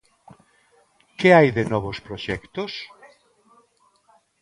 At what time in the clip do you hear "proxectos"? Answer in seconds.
2.07-2.71